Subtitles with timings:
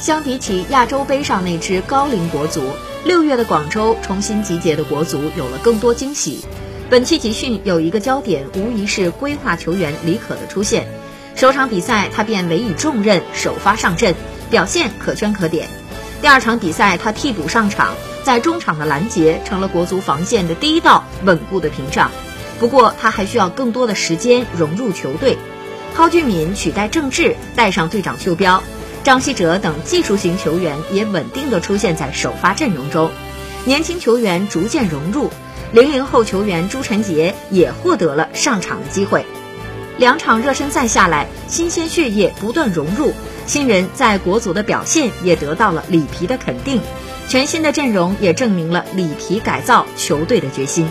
[0.00, 2.62] 相比起亚洲杯上那支高龄国足，
[3.04, 6.44] 六月的广州重新集结的国足有了更多惊喜。
[6.90, 10.86] 本期集训有一个焦点，无疑是规划球员李可的出现。
[11.34, 14.14] 首场比赛他便委以重任，首发上阵，
[14.50, 15.68] 表现可圈可点。
[16.20, 22.10] 第二场比赛他替补上场，在中场的拦截成了国足防线的第一道稳固的屏障。
[22.60, 25.36] 不过他还需要更多的时间融入球队。
[25.94, 28.62] 蒿俊闵取代郑智，带上队长袖标，
[29.06, 33.08] 张稀哲等技术型球员也稳定地出现在首发阵容中，
[33.64, 35.30] 年轻球员逐渐融入，
[35.72, 39.24] 零零后球员朱晨杰也获得了上场的机会。
[39.96, 43.12] 两场热身赛下来，新鲜血液不断融入，
[43.46, 46.80] 新人在国足的表现也得到了里皮的肯定，
[47.28, 50.88] 全新的阵容也证明了里皮改造球队的决心。